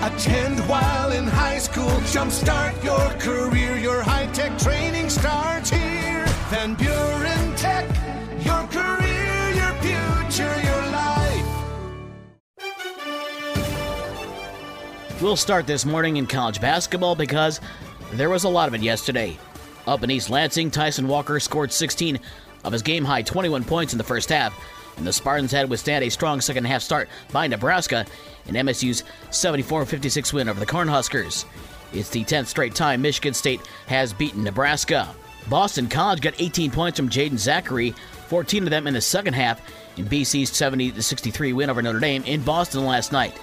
Attend 0.00 0.60
while 0.68 1.10
in 1.10 1.26
high 1.26 1.58
school. 1.58 1.90
Jumpstart 2.12 2.84
your 2.84 3.10
career. 3.18 3.76
Your 3.76 4.00
high 4.00 4.26
tech 4.26 4.56
training 4.56 5.10
starts 5.10 5.70
here. 5.70 6.24
Van 6.50 6.74
Buren 6.76 7.56
Tech. 7.56 7.84
Your 8.44 8.62
career, 8.68 9.50
your 9.50 9.72
future, 9.82 10.60
your 10.62 10.82
life. 10.92 11.44
We'll 15.20 15.34
start 15.34 15.66
this 15.66 15.84
morning 15.84 16.18
in 16.18 16.28
college 16.28 16.60
basketball 16.60 17.16
because 17.16 17.60
there 18.12 18.30
was 18.30 18.44
a 18.44 18.48
lot 18.48 18.68
of 18.68 18.74
it 18.74 18.82
yesterday. 18.82 19.36
Up 19.88 20.04
in 20.04 20.12
East 20.12 20.30
Lansing, 20.30 20.70
Tyson 20.70 21.08
Walker 21.08 21.40
scored 21.40 21.72
16 21.72 22.20
of 22.62 22.72
his 22.72 22.82
game 22.82 23.04
high 23.04 23.22
21 23.22 23.64
points 23.64 23.94
in 23.94 23.98
the 23.98 24.04
first 24.04 24.28
half, 24.28 24.54
and 24.98 25.06
the 25.06 25.12
Spartans 25.12 25.52
had 25.52 25.62
to 25.62 25.68
withstand 25.68 26.04
a 26.04 26.10
strong 26.10 26.40
second 26.40 26.64
half 26.64 26.82
start 26.82 27.08
by 27.32 27.46
Nebraska 27.46 28.04
in 28.46 28.54
MSU's 28.54 29.04
74 29.30 29.86
56 29.86 30.32
win 30.32 30.48
over 30.48 30.60
the 30.60 30.66
Cornhuskers. 30.66 31.44
It's 31.92 32.10
the 32.10 32.24
10th 32.24 32.46
straight 32.46 32.74
time 32.74 33.00
Michigan 33.00 33.32
State 33.32 33.60
has 33.86 34.12
beaten 34.12 34.44
Nebraska. 34.44 35.14
Boston 35.48 35.88
College 35.88 36.20
got 36.20 36.34
18 36.38 36.70
points 36.70 36.98
from 36.98 37.08
Jaeden 37.08 37.32
Zackery, 37.32 37.96
14 38.26 38.64
of 38.64 38.70
them 38.70 38.86
in 38.86 38.94
the 38.94 39.00
second 39.00 39.34
half, 39.34 39.62
in 39.96 40.04
BC's 40.06 40.50
70 40.50 41.00
63 41.00 41.52
win 41.54 41.70
over 41.70 41.80
Notre 41.80 42.00
Dame 42.00 42.24
in 42.24 42.42
Boston 42.42 42.84
last 42.84 43.12
night. 43.12 43.34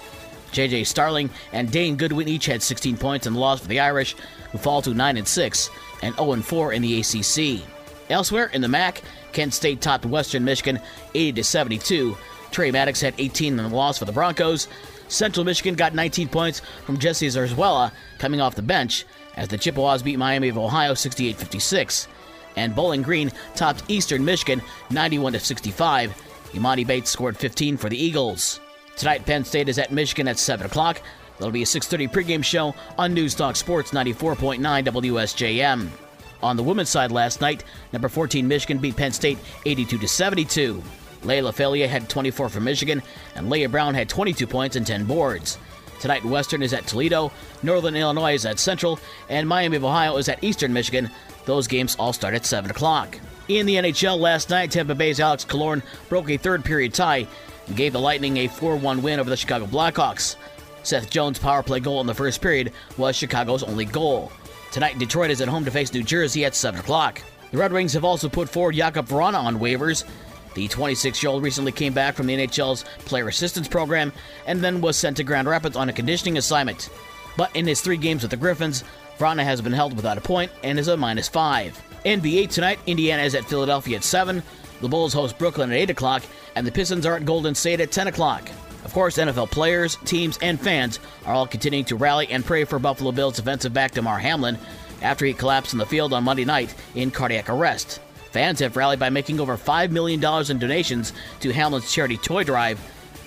JJ 0.52 0.86
Starling 0.86 1.30
and 1.52 1.70
Dane 1.70 1.96
Goodwin 1.96 2.28
each 2.28 2.46
had 2.46 2.62
16 2.62 2.96
points 2.96 3.26
in 3.26 3.32
the 3.32 3.40
loss 3.40 3.60
for 3.60 3.68
the 3.68 3.80
Irish, 3.80 4.14
who 4.52 4.58
fall 4.58 4.80
to 4.82 4.94
9 4.94 5.16
and 5.16 5.26
6 5.26 5.70
and 6.02 6.14
0 6.14 6.36
4 6.36 6.72
in 6.72 6.82
the 6.82 7.00
ACC. 7.00 7.75
Elsewhere 8.10 8.50
in 8.52 8.60
the 8.60 8.68
MAC, 8.68 9.02
Kent 9.32 9.54
State 9.54 9.80
topped 9.80 10.06
Western 10.06 10.44
Michigan 10.44 10.80
80 11.14 11.32
to 11.32 11.44
72. 11.44 12.16
Trey 12.50 12.70
Maddox 12.70 13.00
had 13.00 13.14
18 13.18 13.58
in 13.58 13.70
the 13.70 13.74
loss 13.76 13.98
for 13.98 14.04
the 14.04 14.12
Broncos. 14.12 14.68
Central 15.08 15.44
Michigan 15.44 15.74
got 15.74 15.94
19 15.94 16.28
points 16.28 16.62
from 16.84 16.98
Jesse 16.98 17.28
Zarzuela 17.28 17.92
coming 18.18 18.40
off 18.40 18.54
the 18.54 18.62
bench 18.62 19.04
as 19.36 19.48
the 19.48 19.58
Chippewas 19.58 20.02
beat 20.02 20.18
Miami 20.18 20.48
of 20.48 20.58
Ohio 20.58 20.94
68 20.94 21.36
56. 21.36 22.08
And 22.56 22.74
Bowling 22.74 23.02
Green 23.02 23.30
topped 23.54 23.84
Eastern 23.88 24.24
Michigan 24.24 24.62
91 24.90 25.38
65. 25.38 26.22
Emoni 26.52 26.86
Bates 26.86 27.10
scored 27.10 27.36
15 27.36 27.76
for 27.76 27.88
the 27.88 28.02
Eagles. 28.02 28.60
Tonight, 28.96 29.26
Penn 29.26 29.44
State 29.44 29.68
is 29.68 29.78
at 29.78 29.92
Michigan 29.92 30.26
at 30.26 30.38
7 30.38 30.64
o'clock. 30.64 31.02
There'll 31.38 31.52
be 31.52 31.62
a 31.62 31.66
6.30 31.66 32.10
pregame 32.10 32.42
show 32.42 32.74
on 32.96 33.12
News 33.12 33.34
Talk 33.34 33.56
Sports 33.56 33.90
94.9 33.90 34.58
WSJM. 34.86 36.05
On 36.42 36.56
the 36.56 36.62
women's 36.62 36.88
side 36.88 37.10
last 37.10 37.40
night, 37.40 37.64
number 37.92 38.08
14 38.08 38.46
Michigan 38.46 38.78
beat 38.78 38.96
Penn 38.96 39.12
State 39.12 39.38
82 39.64 39.98
to 39.98 40.08
72. 40.08 40.82
Laila 41.22 41.52
Phelia 41.52 41.88
had 41.88 42.08
24 42.08 42.48
for 42.48 42.60
Michigan, 42.60 43.02
and 43.34 43.48
Leigha 43.48 43.70
Brown 43.70 43.94
had 43.94 44.08
22 44.08 44.46
points 44.46 44.76
and 44.76 44.86
10 44.86 45.04
boards. 45.04 45.58
Tonight, 46.00 46.24
Western 46.24 46.62
is 46.62 46.72
at 46.72 46.86
Toledo, 46.86 47.32
Northern 47.62 47.96
Illinois 47.96 48.34
is 48.34 48.44
at 48.44 48.58
Central, 48.58 48.98
and 49.28 49.48
Miami 49.48 49.76
of 49.76 49.84
Ohio 49.84 50.18
is 50.18 50.28
at 50.28 50.44
Eastern 50.44 50.72
Michigan. 50.72 51.10
Those 51.46 51.66
games 51.66 51.96
all 51.98 52.12
start 52.12 52.34
at 52.34 52.44
7 52.44 52.70
o'clock. 52.70 53.18
In 53.48 53.64
the 53.64 53.76
NHL 53.76 54.18
last 54.18 54.50
night, 54.50 54.72
Tampa 54.72 54.94
Bay's 54.94 55.20
Alex 55.20 55.44
Killorn 55.44 55.82
broke 56.08 56.28
a 56.30 56.36
third 56.36 56.64
period 56.64 56.92
tie 56.92 57.26
and 57.66 57.76
gave 57.76 57.92
the 57.92 58.00
Lightning 58.00 58.36
a 58.38 58.48
4 58.48 58.76
1 58.76 59.02
win 59.02 59.20
over 59.20 59.30
the 59.30 59.36
Chicago 59.36 59.66
Blackhawks. 59.66 60.36
Seth 60.82 61.10
Jones' 61.10 61.38
power 61.38 61.62
play 61.62 61.80
goal 61.80 62.00
in 62.00 62.06
the 62.06 62.14
first 62.14 62.40
period 62.40 62.72
was 62.96 63.16
Chicago's 63.16 63.62
only 63.62 63.84
goal. 63.84 64.30
Tonight, 64.76 64.98
Detroit 64.98 65.30
is 65.30 65.40
at 65.40 65.48
home 65.48 65.64
to 65.64 65.70
face 65.70 65.94
New 65.94 66.02
Jersey 66.02 66.44
at 66.44 66.54
7 66.54 66.78
o'clock. 66.78 67.22
The 67.50 67.56
Red 67.56 67.72
Wings 67.72 67.94
have 67.94 68.04
also 68.04 68.28
put 68.28 68.46
forward 68.46 68.74
Jakub 68.74 69.08
Vrana 69.08 69.42
on 69.42 69.58
waivers. 69.58 70.04
The 70.52 70.68
26 70.68 71.22
year 71.22 71.30
old 71.30 71.42
recently 71.42 71.72
came 71.72 71.94
back 71.94 72.14
from 72.14 72.26
the 72.26 72.36
NHL's 72.36 72.84
Player 73.06 73.26
Assistance 73.26 73.68
Program 73.68 74.12
and 74.46 74.60
then 74.60 74.82
was 74.82 74.98
sent 74.98 75.16
to 75.16 75.24
Grand 75.24 75.48
Rapids 75.48 75.78
on 75.78 75.88
a 75.88 75.94
conditioning 75.94 76.36
assignment. 76.36 76.90
But 77.38 77.56
in 77.56 77.66
his 77.66 77.80
three 77.80 77.96
games 77.96 78.20
with 78.20 78.32
the 78.32 78.36
Griffins, 78.36 78.84
Vrana 79.18 79.44
has 79.44 79.62
been 79.62 79.72
held 79.72 79.96
without 79.96 80.18
a 80.18 80.20
point 80.20 80.52
and 80.62 80.78
is 80.78 80.88
a 80.88 80.96
minus 80.98 81.26
5. 81.30 81.82
NBA 82.04 82.50
tonight, 82.50 82.78
Indiana 82.86 83.22
is 83.22 83.34
at 83.34 83.46
Philadelphia 83.46 83.96
at 83.96 84.04
7, 84.04 84.42
the 84.82 84.88
Bulls 84.88 85.14
host 85.14 85.38
Brooklyn 85.38 85.70
at 85.70 85.78
8 85.78 85.88
o'clock, 85.88 86.22
and 86.54 86.66
the 86.66 86.70
Pistons 86.70 87.06
are 87.06 87.16
at 87.16 87.24
Golden 87.24 87.54
State 87.54 87.80
at 87.80 87.92
10 87.92 88.08
o'clock. 88.08 88.46
Of 88.96 89.00
course, 89.00 89.18
NFL 89.18 89.50
players, 89.50 89.96
teams, 90.06 90.38
and 90.40 90.58
fans 90.58 91.00
are 91.26 91.34
all 91.34 91.46
continuing 91.46 91.84
to 91.84 91.96
rally 91.96 92.28
and 92.30 92.42
pray 92.42 92.64
for 92.64 92.78
Buffalo 92.78 93.12
Bills 93.12 93.36
defensive 93.36 93.74
back 93.74 93.92
Damar 93.92 94.18
Hamlin 94.18 94.56
after 95.02 95.26
he 95.26 95.34
collapsed 95.34 95.74
on 95.74 95.78
the 95.78 95.84
field 95.84 96.14
on 96.14 96.24
Monday 96.24 96.46
night 96.46 96.74
in 96.94 97.10
cardiac 97.10 97.50
arrest. 97.50 98.00
Fans 98.30 98.58
have 98.60 98.74
rallied 98.74 98.98
by 98.98 99.10
making 99.10 99.38
over 99.38 99.58
$5 99.58 99.90
million 99.90 100.24
in 100.50 100.58
donations 100.58 101.12
to 101.40 101.52
Hamlin's 101.52 101.92
charity 101.92 102.16
toy 102.16 102.42
drive. 102.42 102.80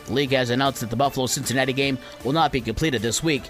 The 0.07 0.13
league 0.13 0.31
has 0.31 0.49
announced 0.49 0.81
that 0.81 0.89
the 0.89 0.95
Buffalo 0.95 1.27
Cincinnati 1.27 1.73
game 1.73 1.99
will 2.23 2.33
not 2.33 2.51
be 2.51 2.61
completed 2.61 3.03
this 3.03 3.21
week 3.21 3.43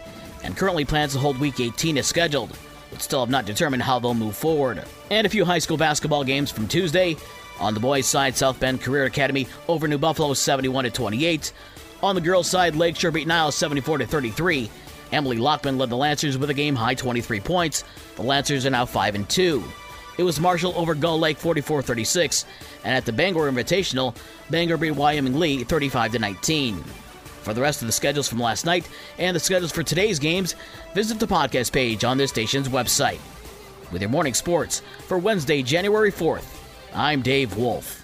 and 0.43 0.57
currently 0.57 0.83
plans 0.83 1.13
to 1.13 1.19
hold 1.19 1.39
Week 1.39 1.57
18 1.57 1.97
as 1.99 2.07
scheduled, 2.07 2.51
but 2.91 3.01
still 3.01 3.21
have 3.21 3.29
not 3.29 3.45
determined 3.45 3.83
how 3.83 3.97
they'll 3.97 4.13
move 4.13 4.35
forward. 4.35 4.83
And 5.09 5.25
a 5.25 5.29
few 5.29 5.45
high 5.45 5.59
school 5.59 5.77
basketball 5.77 6.25
games 6.25 6.51
from 6.51 6.67
Tuesday. 6.67 7.15
On 7.61 7.73
the 7.73 7.79
boys' 7.79 8.07
side, 8.07 8.35
South 8.35 8.59
Bend 8.59 8.81
Career 8.81 9.05
Academy 9.05 9.47
over 9.69 9.87
New 9.87 9.97
Buffalo 9.97 10.33
71 10.33 10.91
28. 10.91 11.53
On 12.01 12.15
the 12.15 12.21
girls' 12.21 12.49
side, 12.49 12.75
Lakeshore 12.75 13.11
beat 13.11 13.27
Niles 13.27 13.55
74 13.55 13.99
33. 13.99 14.69
Emily 15.11 15.37
Lockman 15.37 15.77
led 15.77 15.89
the 15.89 15.97
Lancers 15.97 16.37
with 16.37 16.49
a 16.49 16.53
game 16.53 16.75
high 16.75 16.93
23 16.93 17.39
points. 17.39 17.83
The 18.15 18.21
Lancers 18.21 18.65
are 18.65 18.69
now 18.69 18.85
5 18.85 19.15
and 19.15 19.27
2. 19.27 19.63
It 20.17 20.23
was 20.23 20.39
Marshall 20.39 20.73
over 20.75 20.93
Gull 20.95 21.19
Lake 21.19 21.37
44 21.37 21.81
36. 21.81 22.45
And 22.83 22.95
at 22.95 23.05
the 23.05 23.11
Bangor 23.11 23.51
Invitational, 23.51 24.15
Bangor 24.49 24.77
beat 24.77 24.91
Wyoming 24.91 25.39
Lee 25.39 25.63
35 25.63 26.19
19. 26.19 26.83
For 27.41 27.53
the 27.53 27.61
rest 27.61 27.81
of 27.81 27.87
the 27.87 27.93
schedules 27.93 28.27
from 28.27 28.39
last 28.39 28.65
night 28.65 28.87
and 29.17 29.35
the 29.35 29.39
schedules 29.39 29.71
for 29.71 29.83
today's 29.83 30.19
games, 30.19 30.55
visit 30.93 31.19
the 31.19 31.27
podcast 31.27 31.71
page 31.71 32.03
on 32.03 32.17
this 32.17 32.29
station's 32.29 32.69
website. 32.69 33.19
With 33.91 34.01
your 34.01 34.11
morning 34.11 34.33
sports 34.33 34.81
for 35.07 35.17
Wednesday, 35.17 35.63
January 35.63 36.11
4th, 36.11 36.45
I'm 36.93 37.21
Dave 37.21 37.57
Wolf. 37.57 37.98